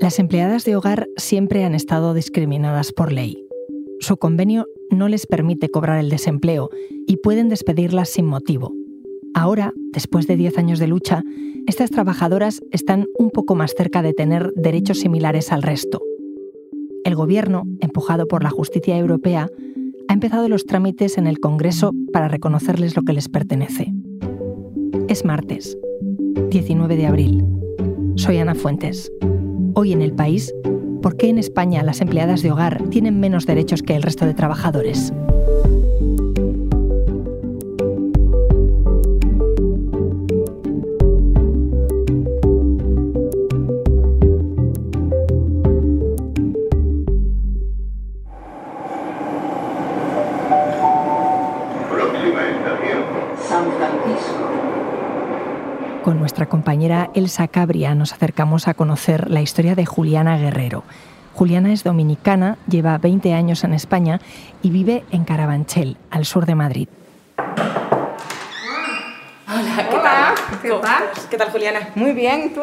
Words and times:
Las 0.00 0.20
empleadas 0.20 0.64
de 0.64 0.76
hogar 0.76 1.08
siempre 1.16 1.64
han 1.64 1.74
estado 1.74 2.14
discriminadas 2.14 2.92
por 2.92 3.12
ley. 3.12 3.44
Su 3.98 4.16
convenio 4.16 4.66
no 4.90 5.08
les 5.08 5.26
permite 5.26 5.70
cobrar 5.70 5.98
el 5.98 6.08
desempleo 6.08 6.70
y 7.08 7.16
pueden 7.16 7.48
despedirlas 7.48 8.08
sin 8.08 8.24
motivo. 8.24 8.72
Ahora, 9.34 9.72
después 9.92 10.28
de 10.28 10.36
10 10.36 10.56
años 10.56 10.78
de 10.78 10.86
lucha, 10.86 11.24
estas 11.66 11.90
trabajadoras 11.90 12.60
están 12.70 13.08
un 13.18 13.30
poco 13.30 13.56
más 13.56 13.74
cerca 13.76 14.00
de 14.02 14.12
tener 14.12 14.52
derechos 14.54 15.00
similares 15.00 15.50
al 15.50 15.62
resto. 15.62 16.00
El 17.04 17.16
Gobierno, 17.16 17.64
empujado 17.80 18.28
por 18.28 18.44
la 18.44 18.50
justicia 18.50 18.96
europea, 18.96 19.48
ha 20.06 20.12
empezado 20.12 20.48
los 20.48 20.64
trámites 20.64 21.18
en 21.18 21.26
el 21.26 21.40
Congreso 21.40 21.92
para 22.12 22.28
reconocerles 22.28 22.94
lo 22.94 23.02
que 23.02 23.14
les 23.14 23.28
pertenece. 23.28 23.92
Es 25.08 25.24
martes, 25.24 25.76
19 26.50 26.96
de 26.96 27.06
abril. 27.06 27.44
Soy 28.14 28.38
Ana 28.38 28.54
Fuentes. 28.54 29.10
Hoy 29.80 29.92
en 29.92 30.02
el 30.02 30.12
país, 30.12 30.52
¿por 31.02 31.16
qué 31.16 31.28
en 31.28 31.38
España 31.38 31.84
las 31.84 32.00
empleadas 32.00 32.42
de 32.42 32.50
hogar 32.50 32.82
tienen 32.90 33.20
menos 33.20 33.46
derechos 33.46 33.80
que 33.80 33.94
el 33.94 34.02
resto 34.02 34.26
de 34.26 34.34
trabajadores? 34.34 35.12
Nuestra 56.38 56.50
compañera 56.50 57.10
Elsa 57.14 57.48
Cabria 57.48 57.96
nos 57.96 58.12
acercamos 58.12 58.68
a 58.68 58.74
conocer 58.74 59.28
la 59.28 59.42
historia 59.42 59.74
de 59.74 59.84
Juliana 59.84 60.38
Guerrero. 60.38 60.84
Juliana 61.34 61.72
es 61.72 61.82
dominicana, 61.82 62.58
lleva 62.68 62.96
20 62.96 63.32
años 63.32 63.64
en 63.64 63.74
España 63.74 64.20
y 64.62 64.70
vive 64.70 65.02
en 65.10 65.24
Carabanchel, 65.24 65.96
al 66.12 66.24
sur 66.26 66.46
de 66.46 66.54
Madrid. 66.54 66.88
Hola, 69.48 69.88
¿qué 69.90 69.96
tal? 69.96 70.34
¿Qué 70.62 70.68
tal? 70.68 71.04
¿Qué 71.28 71.36
tal, 71.38 71.50
Juliana? 71.50 71.88
Muy 71.96 72.12
bien, 72.12 72.44
¿y 72.44 72.48
tú? 72.50 72.62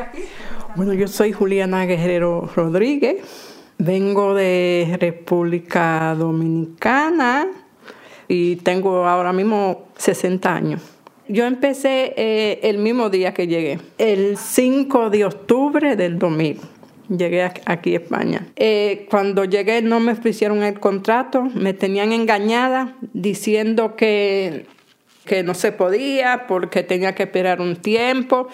aquí? 0.00 0.22
Bueno, 0.76 0.92
yo 0.92 1.08
soy 1.08 1.32
Juliana 1.32 1.86
Guerrero 1.86 2.48
Rodríguez. 2.54 3.16
Vengo 3.78 4.32
de 4.34 4.96
República 5.00 6.14
Dominicana 6.14 7.48
y 8.28 8.54
tengo 8.62 9.08
ahora 9.08 9.32
mismo 9.32 9.88
60 9.96 10.54
años. 10.54 10.93
Yo 11.26 11.46
empecé 11.46 12.12
eh, 12.16 12.60
el 12.64 12.76
mismo 12.78 13.08
día 13.08 13.32
que 13.32 13.46
llegué, 13.46 13.78
el 13.96 14.36
5 14.36 15.08
de 15.08 15.24
octubre 15.24 15.96
del 15.96 16.18
2000. 16.18 16.60
Llegué 17.08 17.50
aquí 17.64 17.94
a 17.94 17.98
España. 17.98 18.46
Eh, 18.56 19.06
cuando 19.10 19.44
llegué 19.44 19.80
no 19.80 20.00
me 20.00 20.12
ofrecieron 20.12 20.62
el 20.62 20.78
contrato, 20.80 21.42
me 21.54 21.72
tenían 21.72 22.12
engañada 22.12 22.96
diciendo 23.12 23.96
que 23.96 24.66
que 25.24 25.42
no 25.42 25.54
se 25.54 25.72
podía 25.72 26.46
porque 26.46 26.82
tenía 26.82 27.14
que 27.14 27.22
esperar 27.22 27.62
un 27.62 27.76
tiempo 27.76 28.48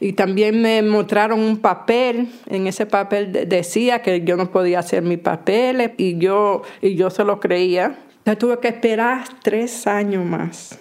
y 0.00 0.14
también 0.14 0.60
me 0.60 0.82
mostraron 0.82 1.38
un 1.38 1.58
papel, 1.58 2.28
en 2.46 2.66
ese 2.66 2.84
papel 2.84 3.30
decía 3.48 4.02
que 4.02 4.22
yo 4.22 4.36
no 4.36 4.50
podía 4.50 4.80
hacer 4.80 5.04
mis 5.04 5.18
papeles 5.18 5.92
y 5.98 6.18
yo, 6.18 6.62
y 6.82 6.96
yo 6.96 7.10
se 7.10 7.22
lo 7.22 7.38
creía. 7.38 7.96
Entonces 8.18 8.38
tuve 8.38 8.58
que 8.58 8.66
esperar 8.66 9.22
tres 9.44 9.86
años 9.86 10.24
más 10.24 10.80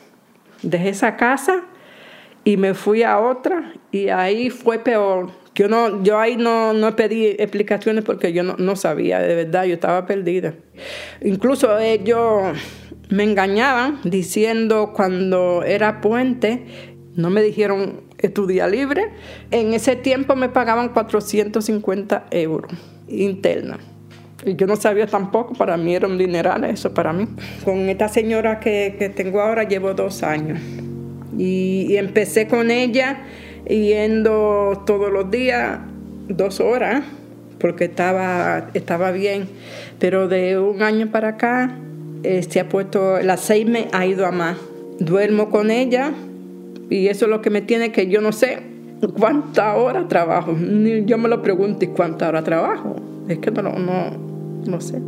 dejé 0.62 0.90
esa 0.90 1.16
casa 1.16 1.64
y 2.44 2.58
me 2.58 2.74
fui 2.74 3.04
a 3.04 3.20
otra 3.20 3.74
y 3.92 4.10
ahí 4.10 4.50
fue 4.50 4.80
peor. 4.80 5.32
Yo, 5.56 5.68
no, 5.70 6.04
yo 6.04 6.20
ahí 6.20 6.36
no, 6.36 6.74
no 6.74 6.96
pedí 6.96 7.28
explicaciones 7.28 8.04
porque 8.04 8.34
yo 8.34 8.44
no, 8.44 8.56
no 8.58 8.76
sabía, 8.76 9.20
de 9.20 9.36
verdad, 9.36 9.64
yo 9.66 9.74
estaba 9.74 10.06
perdida. 10.06 10.54
Incluso 11.22 11.80
ellos 11.80 12.58
me 13.10 13.24
engañaban 13.24 14.00
diciendo 14.04 14.92
cuando 14.94 15.64
era 15.64 16.02
puente, 16.02 16.66
no 17.16 17.30
me 17.30 17.42
dijeron 17.42 18.06
estudia 18.18 18.68
libre. 18.68 19.12
En 19.52 19.74
ese 19.74 19.96
tiempo 19.96 20.36
me 20.36 20.50
pagaban 20.50 20.90
450 20.90 22.28
euros 22.32 22.72
interna. 23.08 23.80
Y 24.46 24.56
yo 24.56 24.68
no 24.68 24.76
sabía 24.76 25.08
tampoco, 25.08 25.54
para 25.54 25.76
mí 25.76 25.96
era 25.96 26.08
un 26.08 26.18
dineral 26.18 26.64
eso 26.66 26.94
para 26.94 27.12
mí. 27.14 27.28
Con 27.64 27.90
esta 27.90 28.08
señora 28.08 28.60
que, 28.60 28.96
que 29.00 29.10
tengo 29.10 29.42
ahora 29.42 29.64
llevo 29.64 29.94
dos 29.94 30.22
años. 30.24 30.60
Y, 31.38 31.98
empecé 31.98 32.48
con 32.48 32.72
ella 32.72 33.24
yendo 33.68 34.84
todos 34.86 35.12
los 35.12 35.30
días 35.32 35.80
dos 36.28 36.60
horas, 36.60 37.04
porque 37.60 37.86
estaba, 37.86 38.70
estaba 38.74 39.12
bien. 39.12 39.48
Pero 40.00 40.28
de 40.28 40.60
un 40.60 40.82
año 40.82 41.10
para 41.12 41.30
acá 41.30 41.78
eh, 42.24 42.44
se 42.44 42.60
ha 42.60 42.70
puesto, 42.70 43.20
las 43.22 43.42
seis 43.42 43.68
me 43.68 43.88
ha 43.92 44.06
ido 44.06 44.26
a 44.26 44.32
más. 44.32 44.58
Duermo 45.00 45.50
con 45.50 45.72
ella 45.72 46.14
y 46.90 47.08
eso 47.08 47.26
es 47.26 47.32
lo 47.32 47.42
que 47.42 47.50
me 47.50 47.62
tiene 47.62 47.92
que 47.92 48.08
yo 48.08 48.22
no 48.22 48.32
sé 48.32 48.60
cuánta 49.20 49.76
hora 49.76 50.08
trabajo. 50.08 50.56
Yo 51.06 51.18
me 51.18 51.28
lo 51.28 51.42
pregunto, 51.42 51.84
¿y 51.84 51.90
cuánta 51.90 52.30
hora 52.30 52.44
trabajo? 52.44 52.96
Es 53.28 53.40
que 53.40 53.52
no, 53.52 53.74
no, 53.74 54.25
no 54.68 54.82
sé. 54.82 55.02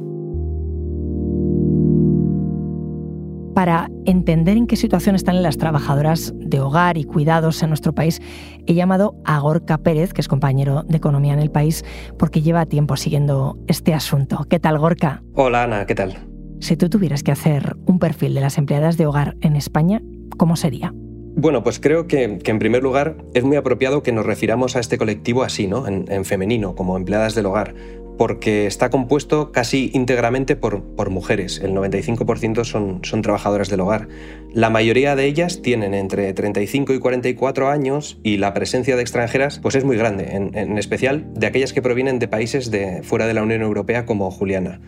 Para 3.57 3.89
entender 4.05 4.55
en 4.55 4.67
qué 4.67 4.75
situación 4.75 5.15
están 5.15 5.41
las 5.41 5.57
trabajadoras 5.57 6.31
de 6.35 6.59
hogar 6.59 6.99
y 6.99 7.05
cuidados 7.05 7.63
en 7.63 7.69
nuestro 7.69 7.91
país, 7.91 8.21
he 8.67 8.75
llamado 8.75 9.15
a 9.25 9.39
Gorka 9.39 9.79
Pérez, 9.79 10.13
que 10.13 10.21
es 10.21 10.27
compañero 10.27 10.83
de 10.83 10.97
Economía 10.97 11.33
en 11.33 11.39
el 11.39 11.49
país, 11.49 11.83
porque 12.19 12.43
lleva 12.43 12.67
tiempo 12.67 12.97
siguiendo 12.97 13.57
este 13.65 13.95
asunto. 13.95 14.45
¿Qué 14.47 14.59
tal, 14.59 14.77
Gorka? 14.77 15.23
Hola, 15.33 15.63
Ana, 15.63 15.87
¿qué 15.87 15.95
tal? 15.95 16.17
Si 16.59 16.77
tú 16.77 16.87
tuvieras 16.87 17.23
que 17.23 17.31
hacer 17.31 17.75
un 17.87 17.97
perfil 17.97 18.35
de 18.35 18.41
las 18.41 18.59
empleadas 18.59 18.95
de 18.95 19.07
hogar 19.07 19.35
en 19.41 19.55
España, 19.55 20.03
¿cómo 20.37 20.55
sería? 20.55 20.93
Bueno, 21.35 21.63
pues 21.63 21.79
creo 21.79 22.05
que, 22.05 22.39
en 22.43 22.59
primer 22.59 22.83
lugar 22.83 23.17
es 23.33 23.43
muy 23.43 23.57
apropiado 23.57 24.03
que 24.03 24.11
nos 24.11 24.27
refiramos 24.27 24.75
a 24.75 24.79
este 24.79 24.99
colectivo 24.99 25.41
así, 25.41 25.65
¿no? 25.65 25.87
en 25.87 26.25
femenino, 26.25 26.75
como 26.75 26.95
empleadas 26.95 27.33
del 27.33 27.47
hogar, 27.47 27.73
porque 28.17 28.65
está 28.65 28.89
compuesto 28.89 29.51
casi 29.51 29.91
íntegramente 29.93 30.55
por, 30.55 31.09
mujeres. 31.09 31.61
El 31.63 31.71
95% 31.71 32.65
son, 32.65 32.99
son 33.03 33.21
trabajadoras 33.21 33.69
del 33.69 33.79
hogar. 33.79 34.07
La 34.53 34.69
mayoría 34.69 35.15
de 35.15 35.25
ellas 35.25 35.61
tienen 35.61 35.93
entre 35.93 36.33
35 36.33 36.93
y 36.93 36.99
44 36.99 37.69
años 37.69 38.19
y 38.23 38.37
la 38.37 38.53
presencia 38.53 38.95
de 38.95 39.01
extranjeras 39.01 39.59
pues 39.59 39.75
es 39.75 39.83
muy 39.83 39.97
grande, 39.97 40.35
en, 40.35 40.77
especial 40.77 41.25
de 41.33 41.47
aquellas 41.47 41.73
que 41.73 41.81
provienen 41.81 42.19
de 42.19 42.27
países 42.27 42.71
fuera 43.03 43.27
de 43.27 43.33
la 43.33 43.43
Unión 43.43 43.61
Europea 43.61 44.05
como 44.05 44.31
Juliana. 44.31 44.81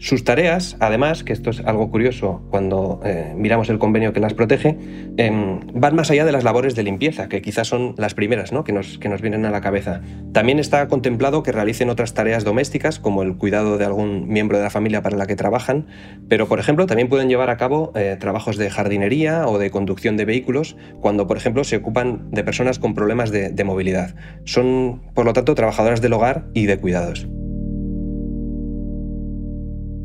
Sus 0.00 0.24
tareas, 0.24 0.78
además, 0.80 1.24
que 1.24 1.34
esto 1.34 1.50
es 1.50 1.60
algo 1.60 1.90
curioso 1.90 2.40
cuando 2.48 3.02
eh, 3.04 3.34
miramos 3.36 3.68
el 3.68 3.78
convenio 3.78 4.14
que 4.14 4.20
las 4.20 4.32
protege, 4.32 4.78
em, 5.18 5.60
van 5.74 5.94
más 5.94 6.10
allá 6.10 6.24
de 6.24 6.32
las 6.32 6.42
labores 6.42 6.74
de 6.74 6.82
limpieza, 6.82 7.28
que 7.28 7.42
quizás 7.42 7.68
son 7.68 7.94
las 7.98 8.14
primeras 8.14 8.50
¿no? 8.50 8.64
que, 8.64 8.72
nos, 8.72 8.96
que 8.96 9.10
nos 9.10 9.20
vienen 9.20 9.44
a 9.44 9.50
la 9.50 9.60
cabeza. 9.60 10.00
También 10.32 10.58
está 10.58 10.88
contemplado 10.88 11.42
que 11.42 11.52
realicen 11.52 11.90
otras 11.90 12.14
tareas 12.14 12.44
domésticas, 12.44 12.98
como 12.98 13.22
el 13.22 13.36
cuidado 13.36 13.76
de 13.76 13.84
algún 13.84 14.26
miembro 14.26 14.56
de 14.56 14.64
la 14.64 14.70
familia 14.70 15.02
para 15.02 15.18
la 15.18 15.26
que 15.26 15.36
trabajan, 15.36 15.86
pero, 16.30 16.48
por 16.48 16.60
ejemplo, 16.60 16.86
también 16.86 17.10
pueden 17.10 17.28
llevar 17.28 17.50
a 17.50 17.58
cabo 17.58 17.92
eh, 17.94 18.16
trabajos 18.18 18.56
de 18.56 18.70
jardinería 18.70 19.46
o 19.48 19.58
de 19.58 19.70
conducción 19.70 20.16
de 20.16 20.24
vehículos, 20.24 20.78
cuando, 21.00 21.26
por 21.26 21.36
ejemplo, 21.36 21.62
se 21.62 21.76
ocupan 21.76 22.30
de 22.30 22.42
personas 22.42 22.78
con 22.78 22.94
problemas 22.94 23.30
de, 23.32 23.50
de 23.50 23.64
movilidad. 23.64 24.14
Son, 24.46 25.02
por 25.12 25.26
lo 25.26 25.34
tanto, 25.34 25.54
trabajadoras 25.54 26.00
del 26.00 26.14
hogar 26.14 26.46
y 26.54 26.64
de 26.64 26.78
cuidados. 26.78 27.28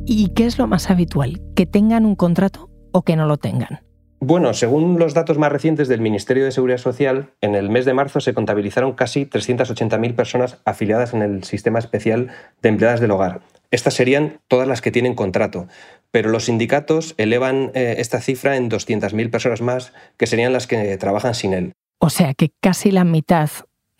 ¿Y 0.07 0.29
qué 0.35 0.45
es 0.45 0.59
lo 0.59 0.67
más 0.67 0.91
habitual? 0.91 1.41
¿Que 1.55 1.65
tengan 1.65 2.05
un 2.05 2.15
contrato 2.15 2.69
o 2.91 3.01
que 3.01 3.15
no 3.15 3.25
lo 3.25 3.37
tengan? 3.37 3.81
Bueno, 4.19 4.53
según 4.53 4.99
los 4.99 5.13
datos 5.13 5.37
más 5.37 5.51
recientes 5.51 5.87
del 5.87 5.99
Ministerio 5.99 6.45
de 6.45 6.51
Seguridad 6.51 6.77
Social, 6.77 7.31
en 7.41 7.55
el 7.55 7.69
mes 7.69 7.85
de 7.85 7.93
marzo 7.93 8.19
se 8.19 8.33
contabilizaron 8.33 8.93
casi 8.93 9.25
380.000 9.25 10.15
personas 10.15 10.57
afiliadas 10.63 11.13
en 11.13 11.21
el 11.21 11.43
sistema 11.43 11.79
especial 11.79 12.29
de 12.61 12.69
empleadas 12.69 12.99
del 12.99 13.11
hogar. 13.11 13.41
Estas 13.71 13.95
serían 13.95 14.39
todas 14.47 14.67
las 14.67 14.81
que 14.81 14.91
tienen 14.91 15.15
contrato, 15.15 15.67
pero 16.11 16.29
los 16.29 16.45
sindicatos 16.45 17.15
elevan 17.17 17.71
eh, 17.73 17.95
esta 17.97 18.21
cifra 18.21 18.57
en 18.57 18.69
200.000 18.69 19.31
personas 19.31 19.61
más, 19.61 19.91
que 20.17 20.27
serían 20.27 20.53
las 20.53 20.67
que 20.67 20.97
trabajan 20.97 21.33
sin 21.33 21.53
él. 21.53 21.73
O 21.99 22.09
sea 22.09 22.35
que 22.35 22.51
casi 22.61 22.91
la 22.91 23.03
mitad 23.03 23.49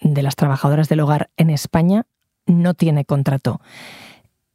de 0.02 0.22
las 0.22 0.36
trabajadoras 0.36 0.88
del 0.88 1.00
hogar 1.00 1.30
en 1.36 1.50
España 1.50 2.06
no 2.46 2.74
tiene 2.76 3.06
contrato. 3.06 3.60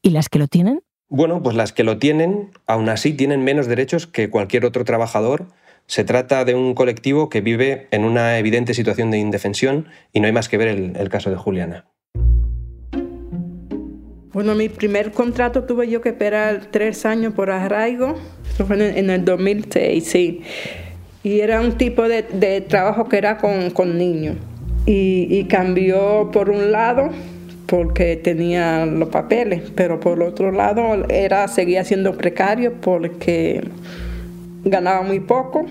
¿Y 0.01 0.11
las 0.11 0.29
que 0.29 0.39
lo 0.39 0.47
tienen? 0.47 0.83
Bueno, 1.13 1.43
pues 1.43 1.57
las 1.57 1.73
que 1.73 1.83
lo 1.83 1.99
tienen, 1.99 2.51
aún 2.69 2.89
así, 2.89 3.13
tienen 3.13 3.43
menos 3.43 3.67
derechos 3.67 4.07
que 4.07 4.31
cualquier 4.31 4.65
otro 4.65 4.85
trabajador. 4.85 5.47
Se 5.87 6.05
trata 6.05 6.45
de 6.45 6.55
un 6.55 6.73
colectivo 6.73 7.29
que 7.29 7.41
vive 7.41 7.89
en 7.91 8.05
una 8.05 8.39
evidente 8.39 8.75
situación 8.75 9.11
de 9.11 9.19
indefensión 9.19 9.89
y 10.13 10.21
no 10.21 10.27
hay 10.27 10.33
más 10.33 10.49
que 10.49 10.57
ver 10.57 10.69
el, 10.69 11.09
caso 11.09 11.29
de 11.29 11.35
Juliana. 11.35 11.85
Bueno, 14.33 14.55
mi 14.55 14.69
primer 14.69 15.11
contrato 15.11 15.65
tuve 15.65 15.89
yo 15.89 16.01
que 16.01 16.11
esperar 16.11 16.69
tres 16.71 17.05
años 17.05 17.35
por 17.35 17.51
arraigo. 17.51 18.15
Eso 18.49 18.65
fue 18.65 18.97
en 18.97 19.11
el 19.11 19.25
2006, 19.25 20.05
sí. 20.05 20.43
Y 21.25 21.41
era 21.41 21.61
un 21.61 21.73
tipo 21.73 22.05
de, 22.07 22.61
trabajo 22.69 23.09
que 23.09 23.19
era 23.19 23.37
con, 23.37 23.71
con 23.71 23.99
niños. 23.99 24.37
y, 24.87 25.43
cambió 25.49 26.31
por 26.33 26.51
un 26.51 26.71
lado 26.71 27.11
porque 27.71 28.17
tenía 28.17 28.85
los 28.85 29.11
papeles, 29.11 29.71
pero 29.77 30.01
por 30.01 30.21
otro 30.25 30.51
lado 30.51 31.07
era 31.09 31.47
seguía 31.47 31.85
siendo 31.85 32.19
precario 32.19 32.73
porque 32.81 33.63
ganaba 34.65 35.03
muy 35.03 35.21
poco. 35.21 35.67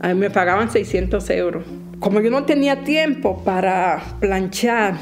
A 0.00 0.08
mí 0.08 0.14
me 0.14 0.30
pagaban 0.30 0.72
600 0.72 1.28
euros. 1.28 1.64
Como 2.00 2.22
yo 2.22 2.30
no 2.30 2.44
tenía 2.44 2.84
tiempo 2.84 3.42
para 3.44 4.02
planchar 4.18 4.94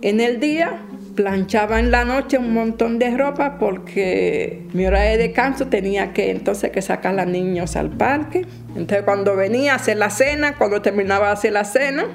en 0.00 0.20
el 0.20 0.38
día, 0.38 0.80
planchaba 1.16 1.80
en 1.80 1.90
la 1.90 2.04
noche 2.04 2.38
un 2.38 2.54
montón 2.54 3.00
de 3.00 3.10
ropa 3.16 3.58
porque 3.58 4.62
mi 4.74 4.86
hora 4.86 5.00
de 5.00 5.18
descanso 5.18 5.66
tenía 5.66 6.12
que 6.12 6.30
entonces 6.30 6.70
que 6.70 6.82
sacar 6.82 7.18
a 7.18 7.24
los 7.24 7.32
niños 7.32 7.74
al 7.74 7.90
parque. 7.90 8.46
Entonces 8.76 9.02
cuando 9.02 9.34
venía 9.34 9.72
a 9.72 9.76
hacer 9.76 9.96
la 9.96 10.10
cena, 10.10 10.54
cuando 10.56 10.80
terminaba 10.82 11.26
de 11.26 11.32
hacer 11.32 11.52
la 11.52 11.64
cena, 11.64 12.06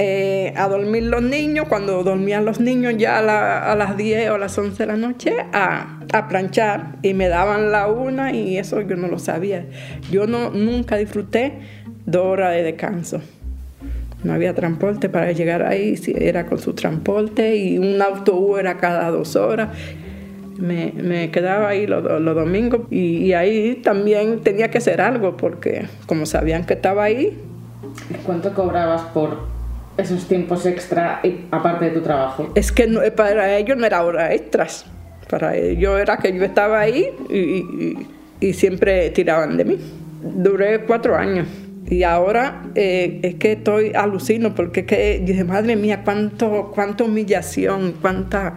eh, 0.00 0.54
a 0.56 0.68
dormir 0.68 1.02
los 1.02 1.22
niños, 1.22 1.66
cuando 1.68 2.04
dormían 2.04 2.44
los 2.44 2.60
niños 2.60 2.94
ya 2.96 3.18
a, 3.18 3.74
las 3.74 3.96
10 3.96 4.30
o 4.30 4.34
a 4.36 4.38
las 4.38 4.56
11 4.56 4.80
de 4.80 4.86
la 4.86 4.96
noche, 4.96 5.34
a, 5.52 5.98
a, 6.12 6.28
planchar 6.28 6.98
y 7.02 7.14
me 7.14 7.26
daban 7.26 7.72
la 7.72 7.88
una 7.88 8.32
y 8.32 8.58
eso 8.58 8.80
yo 8.80 8.94
no 8.94 9.08
lo 9.08 9.18
sabía. 9.18 9.66
Yo 10.08 10.28
no, 10.28 10.50
nunca 10.50 10.96
disfruté 10.96 11.58
dos 12.06 12.26
horas 12.26 12.54
de 12.54 12.62
descanso. 12.62 13.20
No 14.22 14.34
había 14.34 14.54
transporte 14.54 15.08
para 15.08 15.32
llegar 15.32 15.64
ahí, 15.64 16.00
era 16.16 16.46
con 16.46 16.60
su 16.60 16.74
transporte 16.74 17.56
y 17.56 17.78
un 17.78 18.00
autobús 18.00 18.60
era 18.60 18.78
cada 18.78 19.10
dos 19.10 19.34
horas. 19.34 19.70
Me, 20.58 20.92
me 20.92 21.32
quedaba 21.32 21.70
ahí 21.70 21.88
los, 21.88 22.04
los 22.04 22.34
domingos 22.36 22.82
y, 22.90 23.16
y, 23.16 23.32
ahí 23.32 23.80
también 23.82 24.42
tenía 24.42 24.70
que 24.70 24.78
hacer 24.78 25.00
algo 25.00 25.36
porque 25.36 25.86
como 26.06 26.24
sabían 26.24 26.66
que 26.66 26.74
estaba 26.74 27.02
ahí. 27.02 27.36
¿Cuánto 28.24 28.54
cobrabas 28.54 29.02
por 29.12 29.57
esos 29.98 30.26
tiempos 30.26 30.64
extra 30.64 31.20
aparte 31.50 31.86
de 31.86 31.90
tu 31.90 32.00
trabajo? 32.00 32.50
Es 32.54 32.72
que 32.72 32.86
para 33.14 33.56
ellos 33.58 33.76
no 33.76 33.84
era 33.84 34.02
horas 34.02 34.32
extras. 34.32 34.86
Para 35.28 35.54
ellos 35.56 36.00
era 36.00 36.16
que 36.16 36.34
yo 36.34 36.42
estaba 36.42 36.80
ahí 36.80 37.10
y, 37.28 37.36
y, 37.36 38.06
y 38.40 38.52
siempre 38.54 39.10
tiraban 39.10 39.56
de 39.56 39.64
mí. 39.64 39.78
Duré 40.22 40.80
cuatro 40.86 41.16
años. 41.16 41.46
Y 41.90 42.02
ahora 42.02 42.64
eh, 42.74 43.20
es 43.22 43.34
que 43.36 43.52
estoy 43.52 43.92
alucino 43.94 44.54
porque 44.54 44.80
es 44.80 44.86
que 44.86 45.22
dije, 45.24 45.44
madre 45.44 45.74
mía, 45.74 46.02
cuánto, 46.04 46.70
cuánta 46.74 47.04
humillación, 47.04 47.94
cuánta 48.00 48.54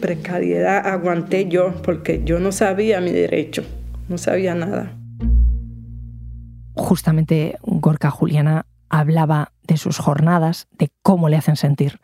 precariedad 0.00 0.86
aguanté 0.86 1.48
yo 1.48 1.74
porque 1.82 2.20
yo 2.24 2.38
no 2.38 2.52
sabía 2.52 3.00
mi 3.00 3.12
derecho, 3.12 3.62
no 4.08 4.18
sabía 4.18 4.54
nada. 4.54 4.92
Justamente 6.74 7.56
Gorka 7.62 8.10
Juliana 8.10 8.66
hablaba 8.90 9.52
de 9.66 9.76
sus 9.76 9.98
jornadas, 9.98 10.68
de 10.72 10.90
cómo 11.02 11.28
le 11.28 11.36
hacen 11.36 11.56
sentir. 11.56 12.00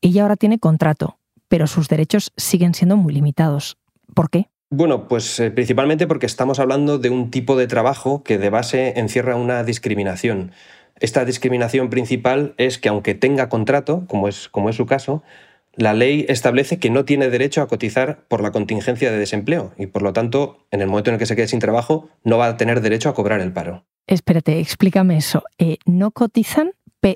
Ella 0.00 0.22
ahora 0.22 0.36
tiene 0.36 0.58
contrato, 0.58 1.18
pero 1.48 1.66
sus 1.66 1.88
derechos 1.88 2.32
siguen 2.36 2.74
siendo 2.74 2.96
muy 2.96 3.12
limitados. 3.12 3.76
¿Por 4.14 4.30
qué? 4.30 4.48
Bueno, 4.70 5.08
pues 5.08 5.40
eh, 5.40 5.50
principalmente 5.50 6.06
porque 6.06 6.26
estamos 6.26 6.60
hablando 6.60 6.98
de 6.98 7.10
un 7.10 7.30
tipo 7.30 7.56
de 7.56 7.66
trabajo 7.66 8.22
que 8.22 8.38
de 8.38 8.50
base 8.50 8.98
encierra 9.00 9.34
una 9.34 9.64
discriminación. 9.64 10.52
Esta 11.00 11.24
discriminación 11.24 11.90
principal 11.90 12.54
es 12.56 12.78
que 12.78 12.88
aunque 12.88 13.14
tenga 13.14 13.48
contrato, 13.48 14.04
como 14.06 14.28
es, 14.28 14.48
como 14.48 14.70
es 14.70 14.76
su 14.76 14.86
caso, 14.86 15.22
la 15.74 15.94
ley 15.94 16.26
establece 16.28 16.78
que 16.78 16.90
no 16.90 17.04
tiene 17.04 17.30
derecho 17.30 17.62
a 17.62 17.68
cotizar 17.68 18.24
por 18.28 18.42
la 18.42 18.52
contingencia 18.52 19.10
de 19.10 19.18
desempleo 19.18 19.72
y 19.78 19.86
por 19.86 20.02
lo 20.02 20.12
tanto, 20.12 20.66
en 20.70 20.80
el 20.80 20.88
momento 20.88 21.10
en 21.10 21.14
el 21.14 21.18
que 21.18 21.26
se 21.26 21.36
quede 21.36 21.48
sin 21.48 21.58
trabajo, 21.58 22.08
no 22.22 22.38
va 22.38 22.46
a 22.46 22.56
tener 22.56 22.80
derecho 22.80 23.08
a 23.08 23.14
cobrar 23.14 23.40
el 23.40 23.52
paro. 23.52 23.86
Espérate, 24.10 24.58
explícame 24.58 25.16
eso. 25.16 25.44
Eh, 25.58 25.78
¿No 25.86 26.10
cotizan, 26.10 26.72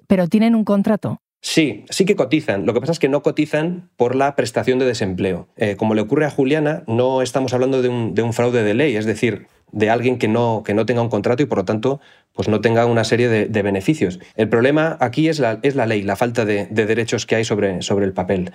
pero 0.06 0.29
tienen 0.29 0.55
un 0.55 0.64
contrato? 0.64 1.20
Sí, 1.41 1.85
sí 1.91 2.05
que 2.05 2.14
cotizan. 2.14 2.67
Lo 2.67 2.73
que 2.73 2.79
pasa 2.79 2.93
es 2.93 3.00
que 3.00 3.08
no 3.08 3.20
cotizan 3.23 3.91
por 3.96 4.14
la 4.14 4.37
prestación 4.37 4.79
de 4.79 4.87
desempleo. 4.87 5.49
Eh, 5.56 5.75
como 5.75 5.94
le 5.94 6.02
ocurre 6.02 6.25
a 6.25 6.31
Juliana, 6.31 6.85
no 6.87 7.20
estamos 7.20 7.52
hablando 7.52 7.82
de 7.82 7.88
un, 7.88 8.32
fraude 8.32 8.62
de 8.62 8.75
ley, 8.75 8.94
es 8.94 9.06
decir, 9.06 9.49
de 9.73 9.91
alguien 9.91 10.19
que 10.19 10.29
no, 10.29 10.62
que 10.64 10.73
no 10.73 10.87
tenga 10.87 11.02
un 11.02 11.08
contrato 11.08 11.43
y 11.43 11.46
por 11.46 11.58
lo 11.58 11.64
tanto 11.64 12.00
pues 12.32 12.46
no 12.46 12.61
tenga 12.61 12.87
una 12.87 13.02
serie 13.02 13.29
de, 13.29 13.62
beneficios. 13.62 14.20
El 14.37 14.49
problema 14.49 14.96
aquí 15.00 15.29
es 15.29 15.41
la, 15.41 15.58
es 15.62 15.75
la 15.75 15.87
ley, 15.87 16.02
la 16.02 16.14
falta 16.14 16.44
de, 16.44 16.67
derechos 16.67 17.26
que 17.26 17.35
hay 17.35 17.44
sobre, 17.44 17.82
sobre 17.82 18.06
el 18.06 18.12
papel. 18.12 18.52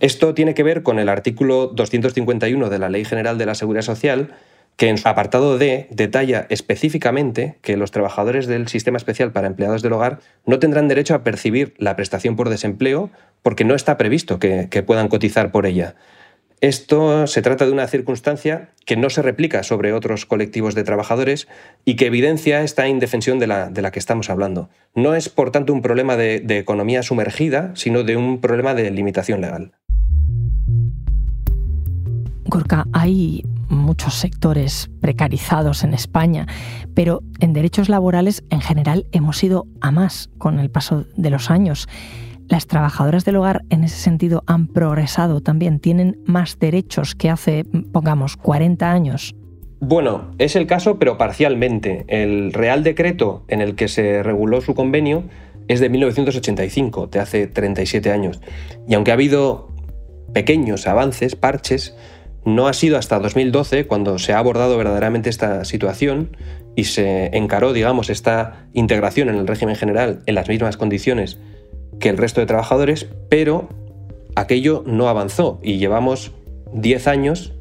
Esto 0.00 0.34
tiene 0.34 0.54
que 0.54 0.64
ver 0.64 0.82
con 0.82 0.98
el 0.98 1.08
artículo 1.08 1.68
251 1.68 2.68
de 2.68 2.78
la 2.80 2.88
Ley 2.88 3.04
General 3.04 3.38
de 3.38 3.46
la 3.46 3.54
Seguridad 3.54 3.82
Social, 3.82 4.34
que 4.76 4.88
en 4.88 4.98
su 4.98 5.08
apartado 5.08 5.58
D 5.58 5.88
detalla 5.90 6.46
específicamente 6.50 7.58
que 7.62 7.76
los 7.76 7.90
trabajadores 7.90 8.46
del 8.46 8.68
Sistema 8.68 8.98
Especial 8.98 9.32
para 9.32 9.46
Empleados 9.46 9.82
del 9.82 9.94
Hogar 9.94 10.20
no 10.44 10.58
tendrán 10.58 10.88
derecho 10.88 11.14
a 11.14 11.24
percibir 11.24 11.74
la 11.78 11.96
prestación 11.96 12.36
por 12.36 12.50
desempleo 12.50 13.10
porque 13.42 13.64
no 13.64 13.74
está 13.74 13.96
previsto 13.96 14.38
que, 14.38 14.66
puedan 14.86 15.08
cotizar 15.08 15.50
por 15.50 15.66
ella. 15.66 15.94
Esto 16.60 17.26
se 17.26 17.42
trata 17.42 17.66
de 17.66 17.72
una 17.72 17.86
circunstancia 17.86 18.70
que 18.84 18.96
no 18.96 19.10
se 19.10 19.22
replica 19.22 19.62
sobre 19.62 19.92
otros 19.92 20.24
colectivos 20.26 20.74
de 20.74 20.84
trabajadores 20.84 21.48
y 21.84 21.96
que 21.96 22.06
evidencia 22.06 22.62
esta 22.62 22.88
indefensión 22.88 23.38
de 23.38 23.46
la, 23.46 23.68
de 23.68 23.82
la 23.82 23.90
que 23.90 23.98
estamos 23.98 24.30
hablando. 24.30 24.70
No 24.94 25.14
es, 25.14 25.28
por 25.28 25.50
tanto, 25.50 25.72
un 25.72 25.82
problema 25.82 26.16
de, 26.16 26.40
de 26.40 26.58
economía 26.58 27.02
sumergida, 27.02 27.72
sino 27.74 28.04
de 28.04 28.16
un 28.16 28.40
problema 28.40 28.74
de 28.74 28.90
limitación 28.90 29.40
legal. 29.42 29.72
Gorka, 32.48 32.86
hay 32.92 33.42
muchos 33.68 34.14
sectores 34.14 34.90
precarizados 35.00 35.84
en 35.84 35.94
España, 35.94 36.46
pero 36.94 37.22
en 37.40 37.52
derechos 37.52 37.88
laborales 37.88 38.44
en 38.50 38.60
general 38.60 39.06
hemos 39.12 39.42
ido 39.42 39.66
a 39.80 39.90
más 39.90 40.30
con 40.38 40.58
el 40.58 40.70
paso 40.70 41.04
de 41.16 41.30
los 41.30 41.50
años. 41.50 41.88
Las 42.48 42.66
trabajadoras 42.66 43.24
del 43.24 43.36
hogar 43.36 43.62
en 43.70 43.82
ese 43.82 43.96
sentido 43.96 44.44
han 44.46 44.68
progresado 44.68 45.40
también, 45.40 45.80
tienen 45.80 46.18
más 46.26 46.58
derechos 46.58 47.14
que 47.14 47.28
hace, 47.28 47.64
pongamos, 47.92 48.36
40 48.36 48.90
años. 48.90 49.34
Bueno, 49.80 50.30
es 50.38 50.56
el 50.56 50.66
caso, 50.66 50.98
pero 50.98 51.18
parcialmente. 51.18 52.04
El 52.08 52.52
Real 52.52 52.82
Decreto 52.82 53.44
en 53.48 53.60
el 53.60 53.74
que 53.74 53.88
se 53.88 54.22
reguló 54.22 54.60
su 54.60 54.74
convenio 54.74 55.24
es 55.68 55.80
de 55.80 55.88
1985, 55.88 57.08
de 57.08 57.18
hace 57.18 57.46
37 57.46 58.10
años. 58.12 58.40
Y 58.88 58.94
aunque 58.94 59.10
ha 59.10 59.14
habido 59.14 59.68
pequeños 60.32 60.86
avances, 60.86 61.34
parches, 61.34 61.96
no 62.46 62.68
ha 62.68 62.72
sido 62.72 62.96
hasta 62.96 63.18
2012 63.18 63.86
cuando 63.86 64.18
se 64.18 64.32
ha 64.32 64.38
abordado 64.38 64.78
verdaderamente 64.78 65.28
esta 65.28 65.64
situación 65.64 66.36
y 66.76 66.84
se 66.84 67.36
encaró, 67.36 67.72
digamos, 67.72 68.08
esta 68.08 68.68
integración 68.72 69.28
en 69.28 69.34
el 69.34 69.48
régimen 69.48 69.74
general 69.74 70.22
en 70.26 70.36
las 70.36 70.48
mismas 70.48 70.76
condiciones 70.76 71.38
que 71.98 72.08
el 72.08 72.16
resto 72.16 72.40
de 72.40 72.46
trabajadores, 72.46 73.08
pero 73.28 73.68
aquello 74.36 74.84
no 74.86 75.08
avanzó 75.08 75.58
y 75.62 75.78
llevamos 75.78 76.32
10 76.72 77.08
años 77.08 77.52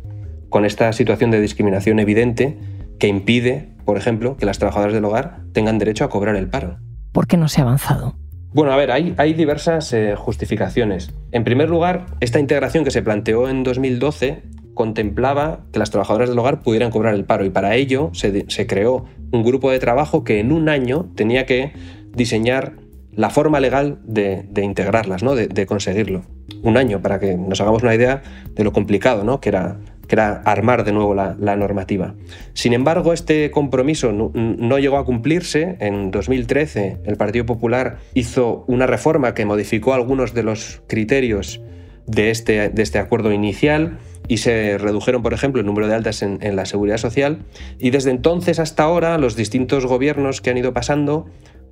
con 0.50 0.66
esta 0.66 0.94
situación 0.94 1.32
de 1.32 1.42
discriminación 1.42 2.00
evidente 2.00 2.60
que 3.00 3.08
impide, 3.08 3.70
por 3.86 3.98
ejemplo, 3.98 4.38
que 4.38 4.46
las 4.46 4.60
trabajadoras 4.60 4.94
del 4.94 5.06
hogar 5.06 5.40
tengan 5.52 5.80
derecho 5.80 6.04
a 6.04 6.10
cobrar 6.10 6.36
el 6.36 6.48
paro. 6.48 6.78
¿Por 7.12 7.26
qué 7.26 7.38
no 7.38 7.48
se 7.48 7.62
ha 7.62 7.64
avanzado? 7.64 8.16
Bueno, 8.54 8.72
a 8.72 8.78
ver, 8.78 8.92
hay, 8.92 9.16
hay 9.18 9.34
diversas 9.34 9.92
eh, 9.94 10.16
justificaciones. 10.16 11.12
En 11.32 11.44
primer 11.44 11.70
lugar, 11.70 12.06
esta 12.20 12.40
integración 12.40 12.84
que 12.84 12.92
se 12.92 13.02
planteó 13.02 13.50
en 13.50 13.64
2012 13.64 14.44
contemplaba 14.76 15.62
que 15.72 15.80
las 15.80 15.90
trabajadoras 15.90 16.30
del 16.30 16.38
hogar 16.38 16.62
pudieran 16.62 16.92
cobrar 16.92 17.16
el 17.16 17.24
paro 17.24 17.46
y 17.46 17.50
para 17.50 17.76
ello 17.76 18.12
se, 18.14 18.68
creó 18.68 19.06
un 19.32 19.44
grupo 19.44 19.72
de 19.72 19.80
trabajo 19.80 20.24
que 20.24 20.40
en 20.40 20.52
un 20.52 20.70
año 20.70 21.10
tenía 21.16 21.48
que 21.48 21.72
diseñar 22.14 22.74
la 23.16 23.30
forma 23.30 23.60
legal 23.60 24.00
de, 24.04 24.46
integrarlas, 24.62 25.24
¿no? 25.24 25.34
De, 25.36 25.66
conseguirlo. 25.66 26.24
Un 26.62 26.78
año, 26.78 27.02
para 27.02 27.20
que 27.20 27.38
nos 27.38 27.62
hagamos 27.62 27.82
una 27.82 27.96
idea 27.96 28.22
de 28.54 28.64
lo 28.64 28.74
complicado 28.74 29.24
¿no? 29.24 29.40
que, 29.40 29.50
era, 29.50 29.80
que 30.08 30.16
era 30.16 30.42
armar 30.44 30.84
de 30.84 30.92
nuevo 30.92 31.16
la, 31.16 31.56
normativa. 31.56 32.16
Sin 32.54 32.74
embargo, 32.74 33.14
este 33.14 33.50
compromiso 33.52 34.12
no, 34.12 34.32
no, 34.34 34.78
llegó 34.78 34.98
a 34.98 35.06
cumplirse. 35.06 35.78
En 35.80 36.12
2013 36.12 36.98
el 37.06 37.16
Partido 37.16 37.46
Popular 37.46 38.00
hizo 38.14 38.66
una 38.68 38.86
reforma 38.86 39.34
que 39.34 39.46
modificó 39.46 39.94
algunos 39.94 40.34
de 40.34 40.44
los 40.44 40.82
criterios 40.88 41.62
de 42.08 42.32
este, 42.32 42.70
de 42.70 42.84
este 42.84 43.00
acuerdo 43.00 43.32
inicial 43.32 43.98
y 44.28 44.38
se 44.38 44.78
redujeron, 44.78 45.22
por 45.22 45.34
ejemplo, 45.34 45.60
el 45.62 45.68
número 45.68 45.88
de 45.88 45.96
altas 45.96 46.22
en, 46.22 46.56
la 46.56 46.66
seguridad 46.66 46.98
social. 46.98 47.40
Y 47.80 47.90
desde 47.90 48.12
entonces 48.12 48.60
hasta 48.60 48.84
ahora, 48.84 49.18
los 49.18 49.36
distintos 49.36 49.86
gobiernos 49.86 50.42
que 50.42 50.50
han 50.50 50.58
ido 50.58 50.74
pasando, 50.74 51.26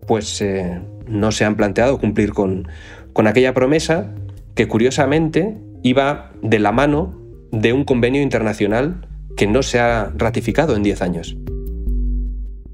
pues 0.07 0.41
eh, 0.41 0.81
no 1.07 1.31
se 1.31 1.45
han 1.45 1.55
planteado 1.55 1.99
cumplir 1.99 2.33
con, 2.33 2.67
con 3.13 3.27
aquella 3.27 3.53
promesa 3.53 4.13
que 4.55 4.67
curiosamente 4.67 5.57
iba 5.81 6.31
de 6.41 6.59
la 6.59 6.71
mano 6.71 7.19
de 7.51 7.73
un 7.73 7.85
convenio 7.85 8.21
internacional 8.21 9.07
que 9.35 9.47
no 9.47 9.63
se 9.63 9.79
ha 9.79 10.11
ratificado 10.15 10.75
en 10.75 10.83
10 10.83 11.01
años. 11.01 11.37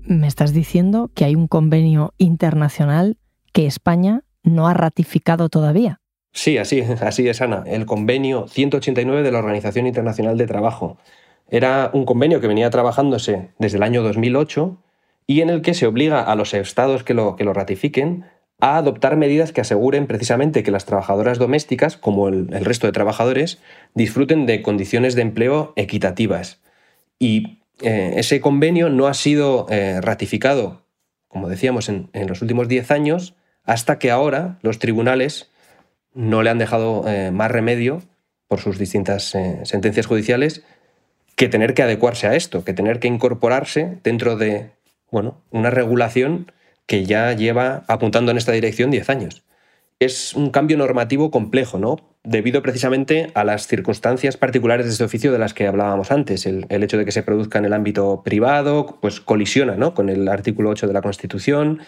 Me 0.04 0.28
estás 0.28 0.54
diciendo 0.54 1.12
que 1.14 1.26
hay 1.26 1.36
un 1.36 1.48
convenio 1.48 2.14
internacional 2.18 3.18
que 3.54 3.66
España 3.66 4.24
no 4.44 4.68
ha 4.68 4.74
ratificado 4.74 5.50
todavía. 5.50 6.02
Sí, 6.32 6.58
así, 6.58 6.82
así 6.82 7.28
es, 7.28 7.42
Ana. 7.42 7.64
El 7.66 7.86
convenio 7.86 8.48
189 8.48 9.24
de 9.24 9.32
la 9.32 9.40
Organización 9.40 9.88
Internacional 9.88 10.38
de 10.38 10.48
Trabajo. 10.48 10.98
Era 11.50 11.90
un 11.94 12.06
convenio 12.06 12.42
que 12.42 12.48
venía 12.48 12.70
trabajándose 12.70 13.50
desde 13.58 13.78
el 13.78 13.84
año 13.84 14.04
2008 14.04 14.78
y 15.26 15.42
en 15.42 15.50
el 15.50 15.62
que 15.62 15.74
se 15.74 15.88
obliga 15.88 16.22
a 16.22 16.36
los 16.36 16.54
estados 16.54 17.04
que 17.04 17.14
lo, 17.14 17.36
que 17.36 17.44
lo 17.44 17.54
ratifiquen 17.54 18.26
a 18.60 18.78
adoptar 18.78 19.16
medidas 19.16 19.52
que 19.52 19.62
aseguren 19.62 20.06
precisamente 20.06 20.64
que 20.64 20.72
las 20.72 20.86
trabajadoras 20.86 21.38
domésticas, 21.40 21.98
como 21.98 22.28
el, 22.28 22.48
resto 22.66 22.88
de 22.88 22.94
trabajadores, 22.94 23.60
disfruten 23.94 24.46
de 24.46 24.62
condiciones 24.62 25.16
de 25.16 25.22
empleo 25.22 25.74
equitativas. 25.78 26.60
Y 27.20 27.60
eh, 27.82 28.16
ese 28.18 28.42
convenio 28.42 28.90
no 28.90 29.08
ha 29.08 29.14
sido 29.14 29.66
eh, 29.70 30.02
ratificado, 30.02 30.84
como 31.30 31.48
decíamos, 31.48 31.88
en, 31.88 32.10
los 32.28 32.42
últimos 32.42 32.68
10 32.68 32.92
años, 32.92 33.36
hasta 33.64 33.98
que 33.98 34.12
ahora 34.12 34.60
los 34.62 34.80
tribunales 34.80 35.50
no 36.14 36.44
le 36.44 36.50
han 36.50 36.58
dejado 36.58 37.08
eh, 37.08 37.32
más 37.32 37.52
remedio, 37.52 38.02
por 38.48 38.60
sus 38.60 38.80
distintas 38.80 39.36
sentencias 39.64 40.08
judiciales, 40.08 40.64
que 41.36 41.50
tener 41.50 41.76
que 41.76 41.84
adecuarse 41.84 42.26
a 42.26 42.36
esto, 42.36 42.66
que 42.66 42.74
tener 42.74 43.00
que 43.00 43.08
incorporarse 43.08 44.00
dentro 44.04 44.38
de 44.38 44.72
bueno, 45.12 45.42
una 45.52 45.70
regulación 45.70 46.52
que 46.86 47.06
ya 47.06 47.32
lleva 47.34 47.84
apuntando 47.88 48.32
en 48.32 48.38
esta 48.38 48.52
dirección 48.52 48.92
10 48.92 49.10
años. 49.10 49.44
Es 50.00 50.34
un 50.34 50.50
cambio 50.50 50.78
normativo 50.78 51.30
complejo, 51.30 51.78
¿no? 51.78 51.98
Debido 52.24 52.62
precisamente 52.62 53.32
a 53.36 53.44
las 53.44 53.68
circunstancias 53.68 54.38
particulares 54.38 54.86
de 54.86 54.94
este 54.94 55.04
oficio 55.04 55.32
de 55.32 55.40
las 55.40 55.54
que 55.54 55.68
hablábamos 55.68 56.12
antes. 56.12 56.46
El, 56.46 56.66
hecho 56.70 56.98
de 56.98 57.06
que 57.06 57.12
se 57.12 57.24
produzca 57.24 57.60
en 57.60 57.66
el 57.66 57.74
ámbito 57.74 58.24
privado, 58.24 58.98
pues 59.02 59.20
colisiona 59.20 59.76
¿no? 59.76 59.94
con 59.94 60.10
el 60.10 60.28
artículo 60.28 60.70
8 60.70 60.88
de 60.88 60.94
la 60.94 61.02
Constitución. 61.02 61.80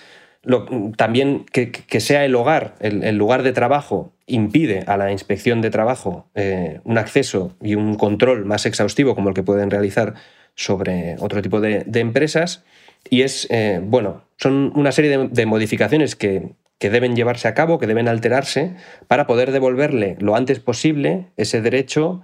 También 0.98 1.46
que, 1.52 2.00
sea 2.00 2.26
el 2.26 2.36
hogar, 2.36 2.76
el, 2.80 3.16
lugar 3.16 3.44
de 3.44 3.54
trabajo, 3.54 4.12
impide 4.26 4.84
a 4.88 4.98
la 4.98 5.12
inspección 5.12 5.62
de 5.62 5.70
trabajo 5.70 6.28
eh, 6.36 6.80
un 6.84 6.98
acceso 6.98 7.56
y 7.62 7.76
un 7.76 7.96
control 7.96 8.46
más 8.46 8.66
exhaustivo 8.66 9.14
como 9.14 9.30
el 9.30 9.36
que 9.36 9.44
pueden 9.44 9.70
realizar 9.70 10.16
sobre 10.56 11.16
otro 11.20 11.42
tipo 11.42 11.62
de, 11.62 11.86
empresas. 11.94 12.64
Y 13.10 13.22
es, 13.22 13.48
eh, 13.52 13.80
bueno, 13.84 14.24
son 14.38 14.72
una 14.76 14.92
serie 14.92 15.30
de, 15.30 15.46
modificaciones 15.46 16.16
que, 16.16 16.54
deben 16.80 17.16
llevarse 17.16 17.48
a 17.48 17.54
cabo, 17.54 17.78
que 17.78 17.86
deben 17.86 18.08
alterarse, 18.08 18.74
para 19.08 19.28
poder 19.28 19.52
devolverle 19.52 20.18
lo 20.20 20.36
antes 20.36 20.60
posible 20.60 21.28
ese 21.38 21.62
derecho 21.62 22.24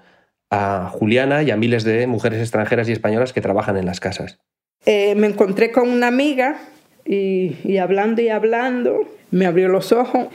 a 0.50 0.90
Juliana 0.92 1.44
y 1.44 1.52
a 1.52 1.58
miles 1.58 1.84
de 1.84 2.08
mujeres 2.08 2.40
extranjeras 2.40 2.90
y 2.90 2.94
españolas 2.94 3.34
que 3.34 3.42
trabajan 3.42 3.78
en 3.78 3.86
las 3.86 4.00
casas. 4.00 4.40
Eh, 4.86 5.14
me 5.16 5.28
encontré 5.28 5.72
con 5.72 5.90
una 5.90 6.08
amiga 6.08 6.58
y, 7.08 7.78
hablando 7.78 8.22
y 8.22 8.30
hablando, 8.30 9.06
me 9.32 9.46
abrió 9.46 9.70
los 9.70 9.92
ojos 9.92 10.28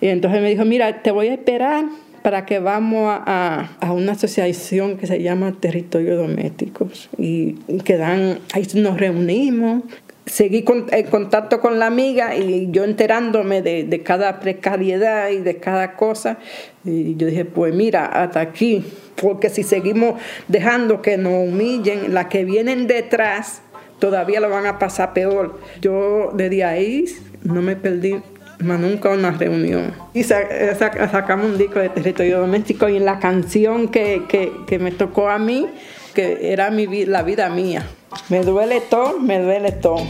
y 0.00 0.08
entonces 0.08 0.40
me 0.40 0.50
dijo, 0.50 0.64
mira, 0.64 1.02
te 1.02 1.10
voy 1.10 1.28
a 1.28 1.34
esperar 1.34 1.84
para 2.22 2.46
que 2.46 2.58
vamos 2.58 3.08
a, 3.26 3.76
a, 3.80 3.92
una 3.92 4.12
asociación 4.12 4.96
que 4.96 5.06
se 5.06 5.22
llama 5.22 5.56
Territorio 5.58 6.16
Domésticos 6.16 7.08
y 7.18 7.54
que 7.84 7.96
dan, 7.96 8.38
ahí 8.52 8.66
nos 8.74 9.00
reunimos, 9.00 9.82
seguí 10.26 10.64
en 10.92 11.06
contacto 11.06 11.60
con 11.60 11.78
la 11.78 11.86
amiga 11.86 12.36
y 12.36 12.68
yo 12.70 12.84
enterándome 12.84 13.62
de, 13.62 13.84
de, 13.84 14.02
cada 14.02 14.38
precariedad 14.38 15.30
y 15.30 15.38
de 15.38 15.56
cada 15.56 15.96
cosa. 15.96 16.38
Y 16.84 17.16
yo 17.16 17.26
dije, 17.26 17.44
pues 17.44 17.74
mira, 17.74 18.06
hasta 18.06 18.40
aquí, 18.40 18.84
porque 19.16 19.48
si 19.48 19.62
seguimos 19.62 20.20
dejando 20.46 21.02
que 21.02 21.16
nos 21.16 21.48
humillen, 21.48 22.14
las 22.14 22.26
que 22.26 22.44
vienen 22.44 22.86
detrás 22.86 23.62
todavía 24.00 24.40
lo 24.40 24.50
van 24.50 24.66
a 24.66 24.78
pasar 24.78 25.12
peor. 25.12 25.60
Yo 25.80 26.30
desde 26.34 26.64
ahí 26.64 27.04
no 27.44 27.62
me 27.62 27.76
perdí 27.76 28.20
más 28.58 28.80
nunca 28.80 29.10
una 29.10 29.30
reunión. 29.30 29.92
Y 30.12 30.24
sacamos 30.24 31.46
un 31.46 31.58
disco 31.58 31.78
de 31.78 31.88
territorio 31.88 32.40
doméstico 32.40 32.88
y 32.88 32.96
en 32.96 33.04
la 33.04 33.18
canción 33.18 33.88
que, 33.88 34.24
que, 34.28 34.52
que 34.66 34.78
me 34.78 34.90
tocó 34.90 35.28
a 35.28 35.38
mí, 35.38 35.66
que 36.14 36.52
era 36.52 36.70
mi, 36.70 37.06
la 37.06 37.22
vida 37.22 37.48
mía. 37.48 37.86
Me 38.28 38.42
duele 38.42 38.80
todo, 38.80 39.18
me 39.18 39.40
duele 39.40 39.72
todo. 39.72 40.04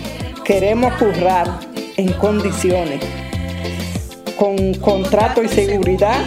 Queremos 0.44 0.94
currar 0.94 1.46
en 1.96 2.12
condiciones, 2.14 3.00
con 4.36 4.74
contrato 4.74 5.42
y 5.42 5.48
seguridad, 5.48 6.24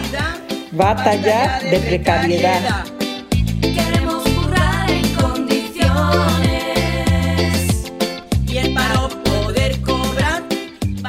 basta 0.72 1.14
ya 1.16 1.60
de 1.60 1.78
precariedad. 1.78 2.84